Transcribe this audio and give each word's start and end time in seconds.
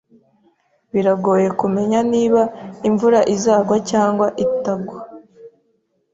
Biragoye 0.93 1.47
kumenya 1.59 1.99
niba 2.13 2.41
imvura 2.87 3.19
izagwa 3.35 3.77
cyangwa 3.89 4.27
itagwa. 4.45 4.97